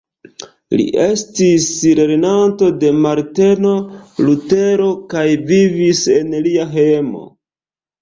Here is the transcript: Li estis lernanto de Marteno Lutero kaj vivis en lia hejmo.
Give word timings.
Li 0.79 0.85
estis 1.03 1.67
lernanto 1.99 2.71
de 2.85 2.91
Marteno 3.05 3.75
Lutero 4.25 4.91
kaj 5.15 5.29
vivis 5.55 6.05
en 6.19 6.39
lia 6.51 6.71
hejmo. 6.77 7.27